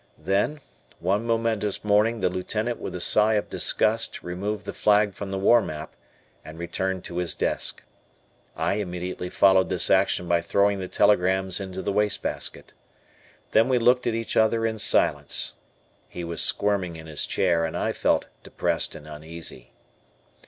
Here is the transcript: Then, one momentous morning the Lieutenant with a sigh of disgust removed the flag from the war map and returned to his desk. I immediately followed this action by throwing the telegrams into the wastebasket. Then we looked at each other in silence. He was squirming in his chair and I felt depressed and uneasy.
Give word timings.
Then, 0.17 0.61
one 0.97 1.27
momentous 1.27 1.83
morning 1.83 2.21
the 2.21 2.29
Lieutenant 2.31 2.79
with 2.79 2.95
a 2.95 2.99
sigh 2.99 3.35
of 3.35 3.51
disgust 3.51 4.23
removed 4.23 4.65
the 4.65 4.73
flag 4.73 5.13
from 5.13 5.29
the 5.29 5.37
war 5.37 5.61
map 5.61 5.95
and 6.43 6.57
returned 6.57 7.03
to 7.03 7.17
his 7.17 7.35
desk. 7.35 7.83
I 8.55 8.77
immediately 8.77 9.29
followed 9.29 9.69
this 9.69 9.91
action 9.91 10.27
by 10.27 10.41
throwing 10.41 10.79
the 10.79 10.87
telegrams 10.87 11.59
into 11.61 11.83
the 11.83 11.93
wastebasket. 11.93 12.73
Then 13.51 13.69
we 13.69 13.77
looked 13.77 14.07
at 14.07 14.15
each 14.15 14.35
other 14.35 14.65
in 14.65 14.79
silence. 14.79 15.53
He 16.09 16.23
was 16.23 16.41
squirming 16.41 16.95
in 16.95 17.05
his 17.05 17.23
chair 17.27 17.63
and 17.63 17.77
I 17.77 17.91
felt 17.91 18.25
depressed 18.41 18.95
and 18.95 19.07
uneasy. 19.07 19.71